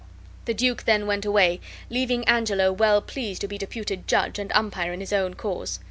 The 0.45 0.55
duke 0.55 0.85
then 0.85 1.05
went 1.05 1.27
away, 1.27 1.59
leaving 1.91 2.27
Angelo 2.27 2.71
well 2.71 3.03
pleased 3.03 3.41
to 3.41 3.47
be 3.47 3.59
deputed 3.59 4.07
judge 4.07 4.39
and 4.39 4.51
umpire 4.53 4.93
in 4.93 4.99
his 4.99 5.13
own 5.13 5.35
cause. 5.35 5.79